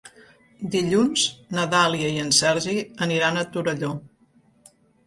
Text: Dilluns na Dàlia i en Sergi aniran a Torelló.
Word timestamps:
Dilluns 0.75 1.25
na 1.57 1.67
Dàlia 1.75 2.09
i 2.17 2.19
en 2.25 2.35
Sergi 2.41 2.77
aniran 3.09 3.39
a 3.39 3.47
Torelló. 3.55 3.97